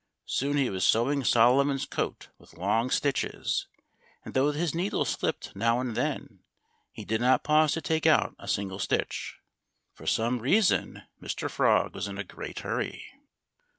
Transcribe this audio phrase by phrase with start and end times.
[0.25, 3.67] Soon he was sewing Solomon's coat with long stitches;
[4.25, 6.39] and though his needle slipped now and then,
[6.91, 9.37] he did not pause to take out a single stitch.
[9.93, 11.47] For some reason, Mr.
[11.51, 13.05] Frog was in a great hurry.